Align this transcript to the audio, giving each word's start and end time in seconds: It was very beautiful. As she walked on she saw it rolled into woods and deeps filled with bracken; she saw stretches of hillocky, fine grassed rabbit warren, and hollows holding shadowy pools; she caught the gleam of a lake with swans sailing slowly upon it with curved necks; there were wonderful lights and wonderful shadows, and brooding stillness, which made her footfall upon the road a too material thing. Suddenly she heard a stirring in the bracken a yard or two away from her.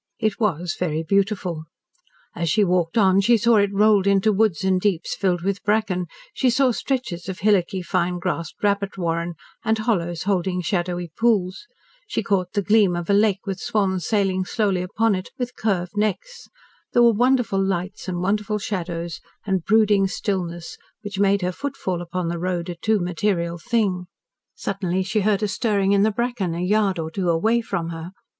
It 0.17 0.39
was 0.39 0.75
very 0.79 1.03
beautiful. 1.03 1.65
As 2.35 2.49
she 2.49 2.63
walked 2.63 2.97
on 2.97 3.21
she 3.21 3.37
saw 3.37 3.57
it 3.57 3.71
rolled 3.71 4.07
into 4.07 4.31
woods 4.33 4.63
and 4.63 4.81
deeps 4.81 5.15
filled 5.15 5.43
with 5.43 5.61
bracken; 5.61 6.07
she 6.33 6.49
saw 6.49 6.71
stretches 6.71 7.29
of 7.29 7.41
hillocky, 7.41 7.83
fine 7.83 8.17
grassed 8.17 8.55
rabbit 8.63 8.97
warren, 8.97 9.35
and 9.63 9.77
hollows 9.77 10.23
holding 10.23 10.59
shadowy 10.59 11.11
pools; 11.19 11.67
she 12.07 12.23
caught 12.23 12.53
the 12.53 12.63
gleam 12.63 12.95
of 12.95 13.11
a 13.11 13.13
lake 13.13 13.45
with 13.45 13.59
swans 13.59 14.07
sailing 14.07 14.43
slowly 14.43 14.81
upon 14.81 15.13
it 15.13 15.29
with 15.37 15.55
curved 15.55 15.95
necks; 15.95 16.47
there 16.93 17.03
were 17.03 17.13
wonderful 17.13 17.63
lights 17.63 18.07
and 18.07 18.21
wonderful 18.21 18.57
shadows, 18.57 19.19
and 19.45 19.65
brooding 19.65 20.07
stillness, 20.07 20.79
which 21.03 21.19
made 21.19 21.43
her 21.43 21.51
footfall 21.51 22.01
upon 22.01 22.27
the 22.27 22.39
road 22.39 22.69
a 22.69 22.75
too 22.75 22.99
material 22.99 23.59
thing. 23.59 24.07
Suddenly 24.55 25.03
she 25.03 25.19
heard 25.21 25.43
a 25.43 25.47
stirring 25.47 25.91
in 25.91 26.01
the 26.01 26.09
bracken 26.09 26.55
a 26.55 26.59
yard 26.61 26.97
or 26.97 27.11
two 27.11 27.29
away 27.29 27.61
from 27.61 27.89
her. 27.89 28.09